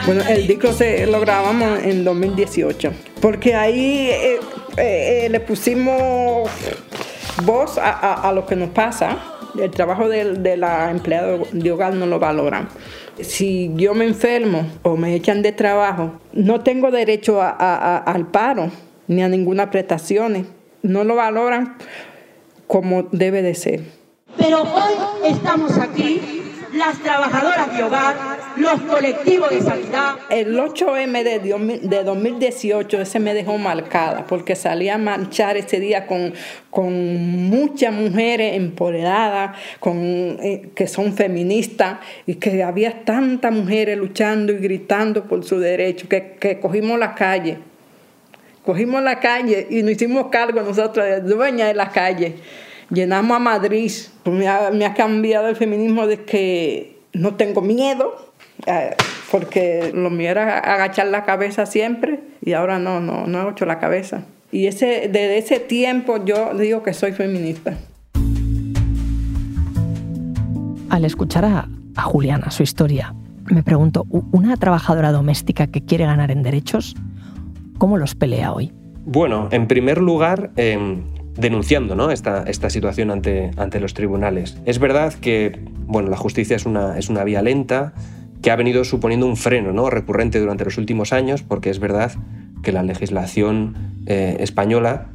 Bueno, 0.05 0.21
el 0.29 0.47
disco 0.47 0.71
se 0.71 1.07
lo 1.07 1.19
grabamos 1.19 1.79
en 1.83 2.03
2018, 2.03 2.91
porque 3.21 3.55
ahí 3.55 4.09
eh, 4.09 4.39
eh, 4.77 5.25
eh, 5.25 5.29
le 5.29 5.39
pusimos 5.39 6.49
voz 7.43 7.77
a 7.77 8.31
lo 8.33 8.45
que 8.45 8.55
nos 8.55 8.69
pasa 8.69 9.35
el 9.59 9.71
trabajo 9.71 10.09
de, 10.09 10.57
la 10.57 10.91
empleada 10.91 11.37
de 11.51 11.71
hogar 11.71 11.93
no 11.93 12.05
lo 12.05 12.19
valoran. 12.19 12.67
Si 13.21 13.71
yo 13.75 13.93
me 13.93 14.05
enfermo 14.05 14.67
o 14.83 14.97
me 14.97 15.15
echan 15.15 15.41
de 15.41 15.51
trabajo, 15.51 16.19
no 16.33 16.61
tengo 16.61 16.91
derecho 16.91 17.41
al 17.41 18.27
paro 18.27 18.71
ni 19.07 19.23
a 19.23 19.29
ninguna 19.29 19.71
prestación. 19.71 20.47
No 20.81 21.03
lo 21.03 21.15
valoran 21.15 21.77
como 22.67 23.03
debe 23.11 23.41
de 23.41 23.55
ser. 23.55 23.83
Pero 24.37 24.63
hoy 24.63 24.93
estamos 25.23 25.77
aquí 25.77 26.41
las 26.73 26.99
trabajadoras 26.99 27.75
de 27.75 27.83
hogar, 27.83 28.15
los 28.57 28.81
colectivos 28.81 29.49
de 29.49 29.61
sanidad. 29.61 30.15
El 30.29 30.57
8M 30.57 31.23
de, 31.23 32.03
2018, 32.03 33.01
ese 33.01 33.19
me 33.19 33.33
dejó 33.33 33.57
marcada, 33.57 34.25
porque 34.27 34.55
salí 34.55 34.89
a 34.89 34.97
marchar 34.97 35.57
ese 35.57 35.79
día 35.79 36.07
con, 36.07 36.33
con 36.69 36.93
muchas 37.49 37.93
mujeres 37.93 38.55
empoderadas, 38.55 39.57
con, 39.79 39.97
eh, 40.41 40.69
que 40.75 40.87
son 40.87 41.13
feministas, 41.13 41.99
y 42.25 42.35
que 42.35 42.63
había 42.63 43.03
tantas 43.03 43.51
mujeres 43.51 43.97
luchando 43.97 44.51
y 44.51 44.57
gritando 44.57 45.25
por 45.25 45.43
su 45.43 45.59
derecho, 45.59 46.07
que, 46.07 46.37
que 46.39 46.59
cogimos 46.59 46.99
la 46.99 47.15
calle. 47.15 47.57
Cogimos 48.63 49.03
la 49.03 49.19
calle 49.19 49.67
y 49.69 49.83
nos 49.83 49.91
hicimos 49.91 50.27
cargo 50.31 50.61
nosotros 50.61 51.05
de 51.05 51.21
dueña 51.21 51.67
de 51.67 51.75
la 51.75 51.89
calle 51.89 52.35
llenamos 52.89 53.35
a 53.35 53.39
Madrid. 53.39 53.91
Pues 54.23 54.35
me, 54.35 54.47
ha, 54.85 54.93
cambiado 54.93 55.47
el 55.47 55.55
feminismo 55.55 56.07
de 56.07 56.23
que 56.23 56.97
no 57.13 57.35
tengo 57.35 57.61
miedo, 57.61 58.33
porque 59.31 59.91
lo 59.93 60.09
mío 60.09 60.29
era 60.31 60.59
agachar 60.59 61.07
la 61.07 61.23
cabeza 61.23 61.65
siempre 61.65 62.21
y 62.41 62.53
ahora 62.53 62.79
no, 62.79 62.99
no, 62.99 63.27
no 63.27 63.39
agacho 63.39 63.65
la 63.65 63.79
cabeza. 63.79 64.23
Y 64.51 64.67
ese, 64.67 65.09
desde 65.11 65.37
ese 65.37 65.59
tiempo 65.59 66.23
yo 66.23 66.53
digo 66.53 66.83
que 66.83 66.93
soy 66.93 67.11
feminista. 67.11 67.77
Al 70.89 71.03
escuchar 71.03 71.45
a, 71.45 71.67
a 71.95 72.01
Juliana, 72.03 72.51
su 72.51 72.63
historia, 72.63 73.13
me 73.51 73.63
pregunto, 73.63 74.05
¿una 74.09 74.55
trabajadora 74.57 75.11
doméstica 75.11 75.67
que 75.67 75.83
quiere 75.83 76.05
ganar 76.05 76.31
en 76.31 76.41
derechos, 76.41 76.95
cómo 77.77 77.97
los 77.97 78.15
pelea 78.15 78.53
hoy? 78.53 78.71
Bueno, 79.05 79.49
en 79.51 79.67
primer 79.67 79.99
lugar, 79.99 80.51
em, 80.55 81.03
denunciando 81.35 81.95
¿no? 81.95 82.11
esta, 82.11 82.43
esta 82.43 82.69
situación 82.69 83.11
ante, 83.11 83.51
ante 83.57 83.79
los 83.79 83.93
tribunales. 83.93 84.57
Es 84.65 84.79
verdad 84.79 85.13
que 85.13 85.59
bueno, 85.87 86.09
la 86.09 86.17
justicia 86.17 86.55
es 86.55 86.65
una, 86.65 86.97
es 86.97 87.09
una 87.09 87.23
vía 87.23 87.41
lenta 87.41 87.93
que 88.41 88.51
ha 88.51 88.55
venido 88.55 88.83
suponiendo 88.83 89.25
un 89.25 89.37
freno 89.37 89.71
¿no? 89.71 89.89
recurrente 89.89 90.39
durante 90.39 90.65
los 90.65 90.77
últimos 90.77 91.13
años, 91.13 91.43
porque 91.43 91.69
es 91.69 91.79
verdad 91.79 92.11
que 92.63 92.71
la 92.71 92.83
legislación 92.83 93.75
eh, 94.05 94.37
española 94.39 95.09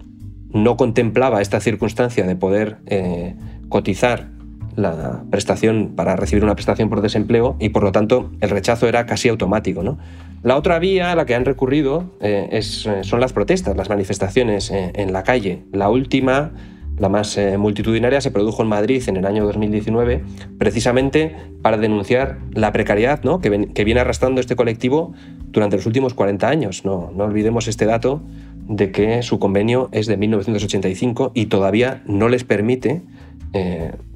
no 0.53 0.77
contemplaba 0.77 1.43
esta 1.43 1.61
circunstancia 1.61 2.27
de 2.27 2.37
poder 2.37 2.79
eh, 2.87 3.35
cotizar 3.69 4.29
la 4.77 5.25
prestación 5.31 5.95
para 5.95 6.17
recibir 6.17 6.45
una 6.45 6.55
prestación 6.55 6.89
por 6.89 7.03
desempleo 7.03 7.57
y 7.59 7.71
por 7.71 7.83
lo 7.83 7.93
tanto 7.93 8.31
el 8.41 8.50
rechazo 8.50 8.89
era 8.89 9.05
casi 9.05 9.29
automático. 9.29 9.99
La 10.43 10.57
otra 10.57 10.79
vía 10.79 11.12
a 11.12 11.15
la 11.17 11.27
que 11.27 11.35
han 11.35 11.45
recurrido 11.45 12.17
eh, 12.21 12.61
son 12.62 13.21
las 13.21 13.33
protestas, 13.33 13.77
las 13.77 13.91
manifestaciones 13.91 14.71
en 14.71 15.12
la 15.12 15.23
calle. 15.23 15.65
La 15.73 15.91
última, 15.91 16.53
la 17.00 17.09
más 17.09 17.38
multitudinaria, 17.59 18.21
se 18.21 18.30
produjo 18.30 18.62
en 18.62 18.69
Madrid 18.69 19.02
en 19.09 19.16
el 19.16 19.26
año 19.26 19.45
2019, 19.45 20.23
precisamente 20.59 21.35
para 21.62 21.78
denunciar 21.78 22.38
la 22.52 22.73
precariedad 22.73 23.23
¿no? 23.25 23.40
que, 23.40 23.50
viene 23.85 24.00
arrastrando 24.00 24.40
este 24.40 24.54
colectivo 24.54 25.14
durante 25.49 25.76
los 25.76 25.87
últimos 25.87 26.14
40 26.14 26.49
años. 26.49 26.85
No, 26.85 27.11
no 27.16 27.25
olvidemos 27.25 27.69
este 27.69 27.87
dato 27.87 28.23
de 28.69 28.92
que 28.92 29.23
su 29.23 29.38
convenio 29.38 29.88
es 29.92 30.07
de 30.07 30.16
1985 30.16 31.33
y 31.35 31.47
todavía 31.47 32.02
no 32.07 32.28
les 32.28 32.45
permite 32.45 33.02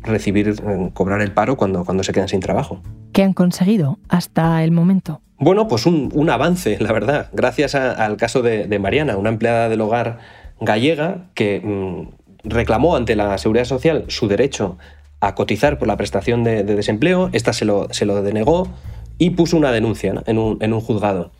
recibir, 0.03 0.55
cobrar 0.93 1.21
el 1.21 1.33
paro 1.33 1.57
cuando, 1.57 1.85
cuando 1.85 2.05
se 2.05 2.13
quedan 2.13 2.29
sin 2.29 2.41
trabajo. 2.41 2.81
¿Qué 3.13 3.23
han 3.23 3.33
conseguido 3.33 3.99
hasta 4.09 4.63
el 4.63 4.71
momento? 4.71 5.21
Bueno, 5.39 5.67
pues 5.67 5.87
un, 5.87 6.31
avance, 6.31 6.79
la 6.81 6.93
verdad, 6.93 7.29
gracias 7.33 7.75
al 7.75 8.17
caso 8.17 8.43
de, 8.43 8.79
Mariana, 8.79 9.17
una 9.17 9.31
empleada 9.31 9.69
del 9.69 9.81
hogar 9.81 10.19
gallega 10.61 11.27
que 11.35 11.61
mm, 11.61 12.24
reclamó 12.45 12.97
ante 12.97 13.17
la 13.17 13.37
Seguridad 13.39 13.65
Social 13.65 14.05
su 14.09 14.29
derecho 14.29 14.79
a 15.21 15.35
cotizar 15.35 15.79
por 15.79 15.89
la 15.89 15.97
prestación 15.97 16.45
de, 16.45 16.63
desempleo, 16.65 17.31
esta 17.33 17.53
se 17.53 17.65
lo, 17.65 17.89
se 17.91 18.05
lo, 18.05 18.23
denegó 18.23 18.69
y 19.19 19.31
puso 19.31 19.57
una 19.57 19.73
denuncia 19.73 20.23
en, 20.27 20.39
un, 20.39 20.81
juzgado. 20.81 21.33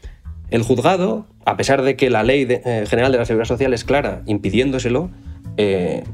El 0.51 0.63
juzgado, 0.63 1.27
a 1.45 1.57
pesar 1.57 1.83
de 1.83 1.97
que 1.97 2.09
la 2.09 2.23
ley 2.23 2.47
eh, 2.49 2.85
general 2.89 3.13
de 3.13 3.19
la 3.19 3.25
Seguridad 3.25 3.49
Social 3.49 3.75
es 3.75 3.85
clara 3.85 4.23
impidiéndoselo, 4.27 5.11
eh, 5.57 6.05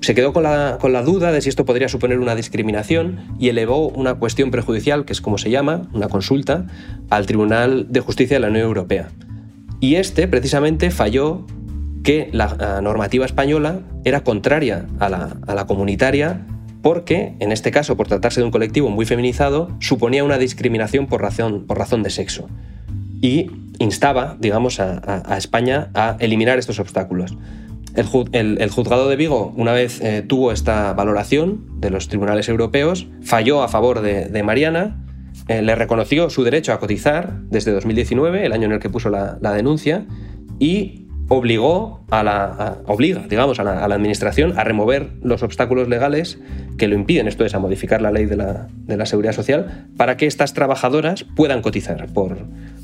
se 0.00 0.14
quedó 0.14 0.32
con 0.32 0.44
la, 0.44 0.78
con 0.80 0.92
la, 0.92 1.02
duda 1.02 1.32
de 1.32 1.40
si 1.40 1.48
esto 1.48 1.64
podría 1.64 1.88
suponer 1.88 2.20
una 2.20 2.34
discriminación 2.34 3.34
y 3.38 3.48
elevó 3.48 3.88
una 3.88 4.14
cuestión 4.14 4.50
prejudicial, 4.50 5.04
que 5.04 5.12
es 5.12 5.20
como 5.20 5.38
se 5.38 5.50
llama, 5.50 5.88
una 5.92 6.08
consulta, 6.08 6.66
al 7.10 7.26
Tribunal 7.26 7.86
de 7.90 8.00
Justicia 8.00 8.36
de 8.36 8.40
la 8.40 8.48
Unión 8.48 8.64
Europea. 8.64 9.08
Y 9.80 9.96
este 9.96 10.28
precisamente 10.28 10.90
falló 10.90 11.46
que 12.02 12.28
la 12.32 12.80
normativa 12.82 13.26
española 13.26 13.80
era 14.04 14.22
contraria 14.22 14.86
a 14.98 15.08
la, 15.08 15.36
a 15.46 15.54
la 15.54 15.66
comunitaria 15.66 16.46
porque, 16.82 17.34
en 17.40 17.52
este 17.52 17.70
caso, 17.70 17.96
por 17.96 18.08
tratarse 18.08 18.40
de 18.40 18.44
un 18.44 18.50
colectivo 18.50 18.88
muy 18.88 19.04
feminizado, 19.04 19.68
suponía 19.80 20.24
una 20.24 20.38
discriminación 20.38 21.06
por 21.06 21.20
razón, 21.22 21.66
por 21.66 21.78
razón 21.78 22.02
de 22.02 22.10
sexo. 22.10 22.48
Y 23.20 23.50
instaba, 23.78 24.36
digamos, 24.38 24.80
a, 24.80 25.36
España 25.36 25.90
a 25.94 26.16
eliminar 26.20 26.58
estos 26.58 26.78
obstáculos. 26.78 27.36
El, 27.94 28.70
juzgado 28.70 29.08
de 29.08 29.16
Vigo, 29.16 29.52
una 29.56 29.72
vez 29.72 30.00
eh, 30.00 30.22
tuvo 30.22 30.52
esta 30.52 30.92
valoración 30.92 31.80
de 31.80 31.90
los 31.90 32.08
tribunales 32.08 32.48
europeos, 32.48 33.08
falló 33.22 33.62
a 33.62 33.68
favor 33.68 34.00
de, 34.00 34.42
Mariana, 34.44 35.04
eh, 35.48 35.62
le 35.62 35.74
reconoció 35.74 36.30
su 36.30 36.44
derecho 36.44 36.72
a 36.72 36.78
cotizar 36.78 37.40
desde 37.50 37.72
2019, 37.72 38.46
el 38.46 38.52
año 38.52 38.66
en 38.66 38.72
el 38.72 38.78
que 38.78 38.88
puso 38.88 39.10
la, 39.10 39.52
denuncia, 39.52 40.06
y 40.60 41.07
obligó 41.28 42.00
a 42.10 42.22
la, 42.22 42.78
obliga, 42.86 43.26
digamos, 43.28 43.60
a 43.60 43.64
la, 43.64 43.84
administración 43.84 44.58
a 44.58 44.64
remover 44.64 45.10
los 45.22 45.42
obstáculos 45.42 45.88
legales 45.88 46.38
que 46.78 46.88
lo 46.88 46.94
impiden, 46.94 47.28
esto 47.28 47.44
es, 47.44 47.54
a 47.54 47.58
modificar 47.58 48.00
la 48.00 48.10
ley 48.10 48.24
de 48.24 48.36
la, 48.36 49.06
seguridad 49.06 49.32
social, 49.32 49.86
para 49.96 50.16
que 50.16 50.26
estas 50.26 50.54
trabajadoras 50.54 51.24
puedan 51.36 51.60
cotizar 51.60 52.06
por, 52.12 52.38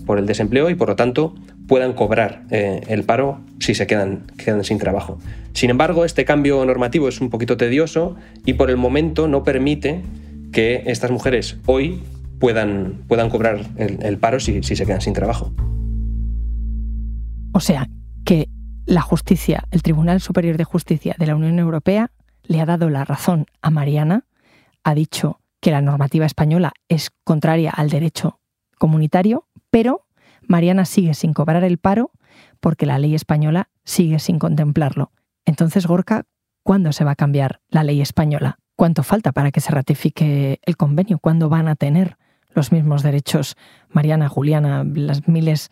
por 0.04 0.18
el 0.18 0.26
desempleo 0.26 0.68
y, 0.68 0.74
por 0.74 0.88
lo 0.88 0.96
tanto, 0.96 1.34
puedan 1.66 1.94
cobrar 1.94 2.42
eh, 2.50 2.82
el 2.88 3.04
paro 3.04 3.40
si 3.60 3.74
se 3.74 3.86
quedan, 3.86 4.26
quedan 4.36 4.62
sin 4.62 4.78
trabajo. 4.78 5.18
Sin 5.54 5.70
embargo, 5.70 6.04
este 6.04 6.24
cambio 6.24 6.64
normativo 6.64 7.08
es 7.08 7.20
un 7.20 7.30
poquito 7.30 7.56
tedioso 7.56 8.16
y 8.44 8.54
por 8.54 8.70
el 8.70 8.76
momento 8.76 9.26
no 9.26 9.42
permite 9.42 10.02
que 10.52 10.82
estas 10.86 11.10
mujeres 11.10 11.56
hoy 11.64 12.02
puedan, 12.38 13.04
puedan 13.08 13.30
cobrar 13.30 13.60
el, 13.76 14.18
paro 14.18 14.38
si, 14.38 14.62
si 14.62 14.76
se 14.76 14.84
quedan 14.84 15.00
sin 15.00 15.14
trabajo. 15.14 15.52
O 17.52 17.60
sea, 17.60 17.88
que 18.24 18.48
la 18.86 19.02
justicia, 19.02 19.64
el 19.70 19.82
Tribunal 19.82 20.20
Superior 20.20 20.56
de 20.56 20.64
Justicia 20.64 21.14
de 21.18 21.26
la 21.26 21.36
Unión 21.36 21.58
Europea, 21.58 22.10
le 22.42 22.60
ha 22.60 22.66
dado 22.66 22.90
la 22.90 23.04
razón 23.04 23.46
a 23.62 23.70
Mariana, 23.70 24.24
ha 24.82 24.94
dicho 24.94 25.40
que 25.60 25.70
la 25.70 25.80
normativa 25.80 26.26
española 26.26 26.72
es 26.88 27.10
contraria 27.24 27.70
al 27.70 27.88
derecho 27.88 28.40
comunitario, 28.78 29.46
pero 29.70 30.06
Mariana 30.42 30.84
sigue 30.84 31.14
sin 31.14 31.32
cobrar 31.32 31.64
el 31.64 31.78
paro 31.78 32.10
porque 32.60 32.86
la 32.86 32.98
ley 32.98 33.14
española 33.14 33.70
sigue 33.84 34.18
sin 34.18 34.38
contemplarlo. 34.38 35.12
Entonces, 35.46 35.86
Gorka, 35.86 36.26
¿cuándo 36.62 36.92
se 36.92 37.04
va 37.04 37.12
a 37.12 37.16
cambiar 37.16 37.60
la 37.68 37.84
ley 37.84 38.00
española? 38.00 38.58
¿Cuánto 38.76 39.02
falta 39.02 39.32
para 39.32 39.52
que 39.52 39.60
se 39.60 39.72
ratifique 39.72 40.60
el 40.64 40.76
convenio? 40.76 41.18
¿Cuándo 41.18 41.48
van 41.48 41.68
a 41.68 41.76
tener 41.76 42.18
los 42.54 42.72
mismos 42.72 43.02
derechos 43.02 43.56
Mariana, 43.88 44.28
Juliana, 44.28 44.84
las 44.84 45.28
miles 45.28 45.70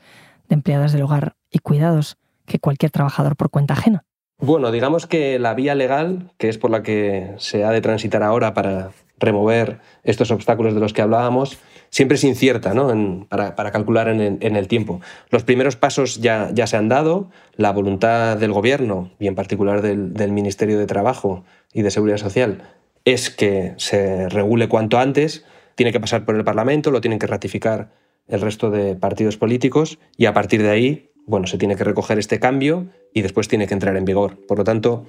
de 0.49 0.55
empleadas 0.55 0.93
del 0.93 1.03
hogar 1.03 1.37
y 1.51 1.59
cuidados 1.59 2.17
que 2.47 2.59
cualquier 2.59 2.91
trabajador 2.91 3.37
por 3.37 3.51
cuenta 3.51 3.75
ajena? 3.75 4.05
Bueno, 4.39 4.73
digamos 4.73 5.07
que 5.07 5.39
la 5.39 5.55
vía 5.55 5.75
legal, 5.75 6.33
que 6.37 6.49
es 6.49 6.59
por 6.59 6.71
la 6.71 6.83
que 6.83 7.35
se 7.39 7.65
ha 7.65 7.71
de 7.71 7.81
transitar 7.81 8.23
ahora 8.23 8.55
para 8.55 8.91
remover 9.19 9.79
estos 10.03 10.33
obstáculos 10.33 10.75
de 10.75 10.81
los 10.81 10.93
que 10.93 11.01
hablábamos, 11.01 11.59
siempre 11.91 12.17
es 12.17 12.25
incierta 12.25 12.75
¿no? 12.75 13.27
para, 13.29 13.71
calcular 13.71 14.09
en 14.09 14.57
el, 14.57 14.69
tiempo. 14.69 15.01
Los 15.31 15.45
primeros 15.45 15.77
pasos 15.77 16.21
ya, 16.21 16.51
ya, 16.53 16.67
se 16.67 16.77
han 16.77 16.89
dado, 16.89 17.31
la 17.55 17.71
voluntad 17.71 18.37
del 18.37 18.53
Gobierno 18.53 19.11
y 19.21 19.29
en 19.29 19.37
particular 19.37 19.81
del, 19.81 20.13
del 20.13 20.33
Ministerio 20.33 20.77
de 20.79 20.87
Trabajo 20.87 21.45
y 21.73 21.83
de 21.83 21.93
Seguridad 21.93 22.19
Social 22.19 22.63
es 23.05 23.31
que 23.31 23.75
se 23.77 24.29
regule 24.29 24.69
cuanto 24.69 24.99
antes, 24.99 25.45
tiene 25.75 25.93
que 25.93 26.01
pasar 26.01 26.25
por 26.25 26.35
el 26.35 26.45
Parlamento, 26.45 26.91
lo 26.91 27.01
tienen 27.01 27.19
que 27.19 27.27
ratificar 27.27 27.91
el 28.29 28.41
resto 28.41 28.71
de 28.71 28.95
partidos 28.95 29.37
políticos 29.37 29.99
y 30.17 30.27
a 30.27 30.33
partir 30.33 30.63
de 30.63 30.71
ahí 30.71 31.12
bueno, 31.27 31.47
se 31.47 31.59
tiene 31.59 31.77
que 31.77 31.85
recoger 31.85 32.19
este 32.19 32.39
cambio 32.39 32.87
y 33.13 33.23
después 33.23 33.49
tiene 33.49 33.67
que 33.67 33.75
entrar 33.75 33.97
en 33.97 34.05
vigor. 34.05 34.39
Por 34.47 34.59
lo 34.59 34.65
tanto, 34.65 35.07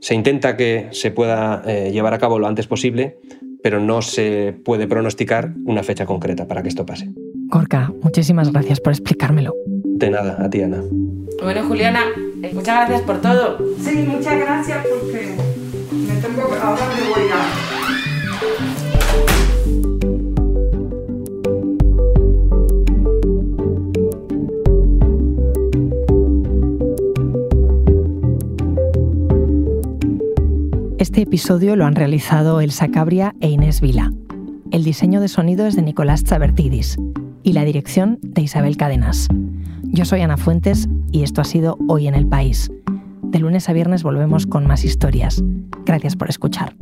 se 0.00 0.14
intenta 0.14 0.56
que 0.56 0.88
se 0.92 1.10
pueda 1.10 1.62
eh, 1.66 1.90
llevar 1.92 2.14
a 2.14 2.18
cabo 2.18 2.38
lo 2.38 2.46
antes 2.46 2.66
posible, 2.66 3.18
pero 3.62 3.80
no 3.80 4.02
se 4.02 4.54
puede 4.64 4.86
pronosticar 4.86 5.52
una 5.64 5.82
fecha 5.82 6.06
concreta 6.06 6.48
para 6.48 6.62
que 6.62 6.68
esto 6.68 6.84
pase. 6.84 7.10
Corca, 7.50 7.92
muchísimas 8.02 8.50
gracias 8.50 8.80
por 8.80 8.92
explicármelo. 8.92 9.54
De 9.66 10.10
nada, 10.10 10.36
a 10.42 10.50
ti, 10.50 10.62
Ana. 10.62 10.82
Bueno, 11.42 11.64
Juliana, 11.66 12.04
muchas 12.52 12.88
gracias 12.88 13.02
por 13.02 13.20
todo. 13.20 13.58
Sí, 13.78 14.04
muchas 14.08 14.40
gracias 14.40 14.84
porque 14.86 15.36
me 15.92 16.20
tengo 16.20 16.42
ahora 16.60 16.82
me 16.94 17.08
voy 17.10 17.30
a 17.30 17.31
Episodio 31.22 31.76
lo 31.76 31.84
han 31.84 31.94
realizado 31.94 32.60
Elsa 32.60 32.88
Cabria 32.88 33.36
e 33.40 33.48
Inés 33.48 33.80
Vila. 33.80 34.12
El 34.72 34.82
diseño 34.82 35.20
de 35.20 35.28
sonido 35.28 35.66
es 35.66 35.76
de 35.76 35.82
Nicolás 35.82 36.24
Chabertidis 36.24 36.98
y 37.44 37.52
la 37.52 37.64
dirección 37.64 38.18
de 38.22 38.42
Isabel 38.42 38.76
Cadenas. 38.76 39.28
Yo 39.84 40.04
soy 40.04 40.22
Ana 40.22 40.36
Fuentes 40.36 40.88
y 41.12 41.22
esto 41.22 41.40
ha 41.40 41.44
sido 41.44 41.78
Hoy 41.86 42.08
en 42.08 42.16
el 42.16 42.26
País. 42.26 42.72
De 43.22 43.38
lunes 43.38 43.68
a 43.68 43.72
viernes 43.72 44.02
volvemos 44.02 44.48
con 44.48 44.66
más 44.66 44.84
historias. 44.84 45.44
Gracias 45.86 46.16
por 46.16 46.28
escuchar. 46.28 46.74